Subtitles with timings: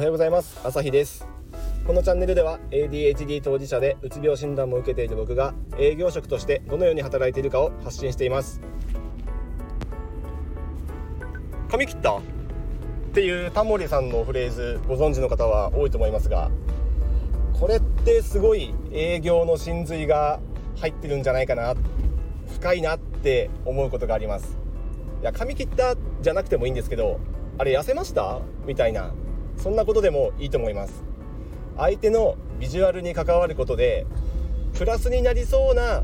[0.00, 0.58] はようございます。
[0.64, 1.28] 朝日です。
[1.86, 8.62] このチャンネルでは ADHD 当事者でうつ病診断も受けている僕が営業職としてどのように働いているかを発信しています。
[11.70, 12.16] 髪切った？
[12.16, 12.22] っ
[13.12, 16.50] ていうタモリさんのフレーズご存知の方は多いと思いますが
[17.60, 20.40] これってすごい営業の真髄が
[20.78, 21.74] 入ってるんじゃないかな
[22.54, 24.56] 深いなって思うことがあります。
[25.20, 27.20] いや髪切ったじゃなくてもいいんですけど
[27.58, 28.40] あれ痩せました？
[28.64, 29.12] みたいな
[29.62, 31.02] そんなことでもいいと思います。
[31.76, 34.06] 相手のビジュアルに関わることで
[34.74, 36.02] プラスになりそうな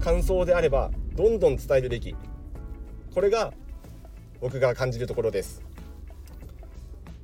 [0.00, 2.16] 感想であればどんどん伝えるべき。
[3.14, 3.52] これが
[4.40, 5.62] 僕が感じるところです。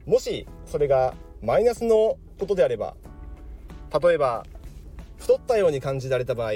[0.06, 2.94] もしそれがマイナスのことであれば
[4.02, 4.44] 例えば
[5.18, 6.52] 太ったように感じられた場合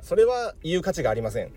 [0.00, 1.52] それは言う価値がありません。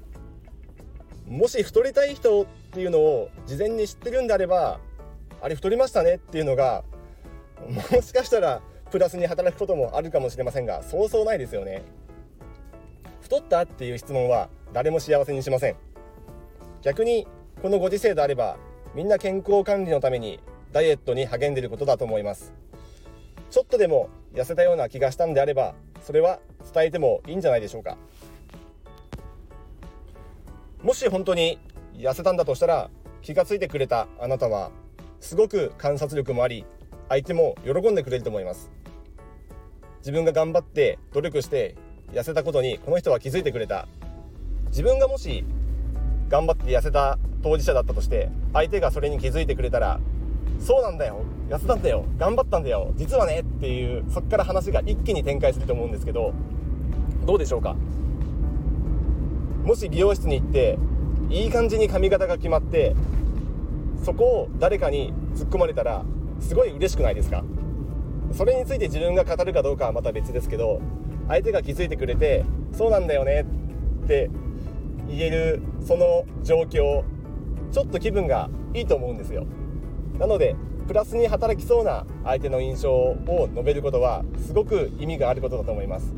[1.27, 4.79] もし太りたい人っていうのを事前に知ってるんであれば
[5.43, 6.85] あれ太りましたねっていうのが
[7.69, 11.83] もしかしたらプラスに働くこともあるかもしれませんがそうそうないですよね。
[13.21, 15.75] 太ったっていう質問は誰も幸せにしません。
[16.81, 17.27] 逆に
[17.61, 18.55] このご時世であれば
[18.95, 20.39] みんな健康管理のために
[20.71, 22.53] ダイエットに励んでいることだと思います。
[23.51, 26.39] ちょっとでも痩せたような気がしたんであればそれは
[26.73, 27.97] 伝えてもいいんじゃないでしょうか。
[30.81, 31.59] もし本当に
[31.95, 32.89] 痩せたんだとしたら
[33.21, 34.71] 気が付いてくれたあなたは
[35.23, 36.65] すごく観察力もあり
[37.07, 38.69] 相手も喜んでくれると思います。
[39.99, 41.75] 自分が頑張って努力して
[42.11, 43.87] 痩せたことにこの人は気づいてくれた。
[44.67, 45.45] 自分がもし
[46.27, 50.01] 頑張って痩せた当事者だったとして相手がそれに気づいてくれたら
[50.59, 56.33] そうなんだよ痩せたんだよ頑張ったんだよ実はねっていうそっから話が一気に展開すると思うんですけど
[57.25, 57.77] どうでしょうか？
[59.63, 60.77] もし美容室に行って
[61.29, 62.93] いい感じに髪型が決まって
[64.03, 66.03] そこを誰かに突っ込まれたら
[66.39, 67.43] すごい嬉しくないですか？
[68.33, 70.81] それについて自分が語るかどうかはまた別ですけど
[71.27, 72.43] 相手が気づいてくれて
[72.73, 73.45] そうなんだよね
[74.03, 74.29] って
[75.07, 77.03] 言えるその状況
[77.71, 79.45] ちょっと気分がいいと思うんですよ。
[80.19, 80.55] なので
[80.87, 86.13] プラスに働きそうな相手の印象を述べることはすごく意味があることだと思います。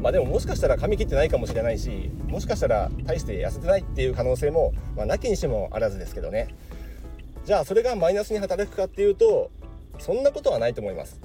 [0.00, 6.48] まあでももしかしたら髪切ってないかもしれないしもしかしたら大して痩せてないっていう可能性も、まあ、なきにしもあらずですけどね。
[7.44, 9.50] じゃあそれがマイナスに働くかっていうと
[9.98, 11.20] そんなことはないと思います。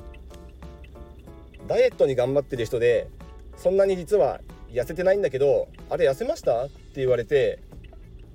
[1.67, 3.07] ダイエットに頑張ってる人で
[3.57, 4.39] そんなに実は
[4.71, 7.59] 痩せてないんだけどあれ痩せましたって言われて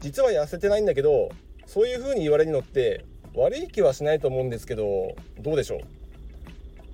[0.00, 1.30] 実は痩せてないんだけど
[1.66, 5.80] そういう風に言われるのって悪い気はしないと思うんですけどどうでしょう？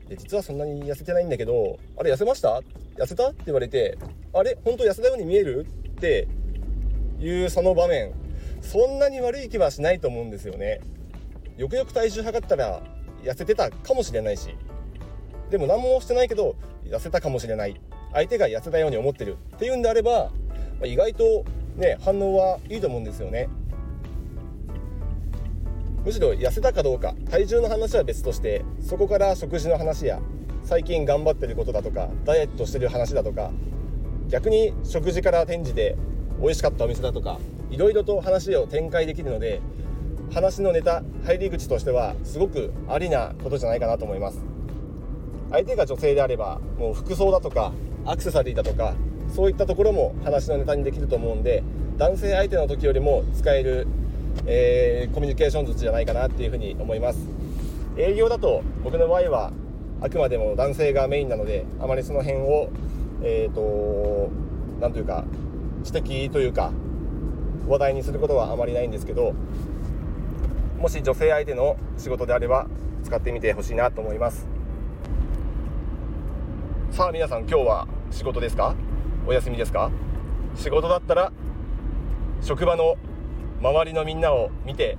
[0.09, 2.63] で実はそんなに痩せてないんだけどあれ痩せました？
[2.97, 3.29] 痩せた？
[3.31, 3.99] って言われて
[4.33, 4.57] あれ？
[4.65, 5.67] 本当痩せたように見える？
[5.91, 6.29] って
[7.21, 8.13] いうその場面。
[8.63, 10.81] そんなに悪い気はしないと思うんですよね。
[11.57, 12.83] よくよく体重測ったら
[13.23, 14.57] 痩せてたかもしれないし。
[15.51, 17.81] でも何もしてないけど痩せたかもしれない。
[18.13, 20.31] 相手が痩せたように思ってるっていうんであれば
[20.85, 21.45] 意外と
[21.77, 23.49] ね反応はいいと思うんですよね。
[26.07, 30.21] むしろ痩せたかどうか体重の話は別としてそこから食事の話や
[30.63, 33.51] 最近頑張ってることだとかダイエットしてる話だとか
[34.29, 35.97] 逆に食事から転じて
[36.41, 37.41] 美味しかったお店だとか
[37.73, 39.61] いろいろと話を展開できるので
[40.33, 44.39] 話のネタ入り口としてはすごくありなことじゃないかなと思います。
[45.51, 47.73] 相手が女性であればもう服装だとか
[48.05, 48.95] アクセサリーだとか
[49.35, 51.65] そういったところも話のネタにできると思うんで
[51.97, 53.89] 男性相手の時よりも使える
[54.45, 57.19] えー、コミュニケーション術じゃないかなっていうふうに思います。
[57.97, 59.53] 営業だと僕の場合は
[60.03, 62.69] あくまでも男性がメインなのであまりその辺を
[63.23, 64.31] えっ、ー、と
[64.81, 65.25] 何というか
[65.85, 66.73] 指摘というか
[67.67, 69.33] 話題にすることはあまりないんですけど
[70.79, 72.67] もし女性相手の仕事であれば
[73.03, 74.47] 使ってみてほしいなと思います。
[76.91, 78.75] さあ皆さん今日は仕事ですか？
[79.27, 79.91] お休みですか？
[80.55, 81.33] 仕事だったら
[82.43, 82.97] 職場の
[83.61, 84.99] 周りのみんなを見て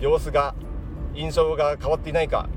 [0.00, 0.54] 様子が
[1.14, 2.48] 印象が変わっていないか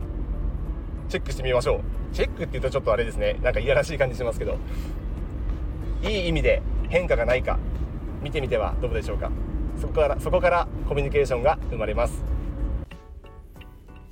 [1.10, 1.82] チェックしてみましょう。
[2.14, 3.40] チェックって言うとちょっとあれですね。
[3.42, 4.58] なんかいやらしい感じしますけど。
[6.04, 7.60] いい意味で変化がないか
[8.22, 9.32] 見てみてはどうでしょうか。
[9.80, 12.24] そこからそこからコミュニケーションが生まれます。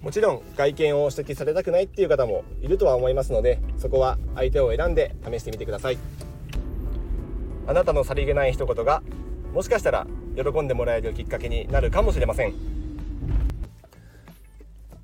[0.02, 5.98] もちろん外見を指摘されたくないっていう方もいるとは思いますのでそこは相手を選んで試してみてください。
[7.68, 9.04] あなたのさりげない一言が
[9.54, 12.54] もしかしたら喜んでもらえるきっかけになるかもしれません。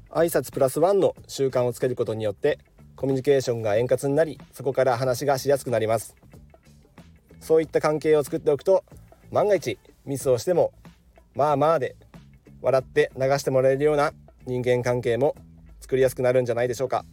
[0.09, 2.59] 挨拶プラスワンの習慣をつけることによって
[2.95, 6.15] コミュニケーションが円滑になりそこから話がしやすくなります。
[7.41, 8.83] そういった関係を作っておくと
[9.31, 10.71] 万が一ミスをしても
[11.35, 11.95] まあまあで
[12.61, 14.13] 笑って流してもらえるような
[14.45, 15.35] 人間関係も
[15.81, 17.03] 作りやすくなるんじゃないでしょうか。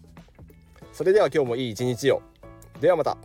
[0.93, 2.23] それでは今日もいい一日を。
[2.81, 3.17] ではまた。